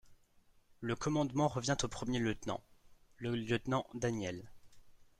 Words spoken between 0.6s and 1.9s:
Le commandement revient au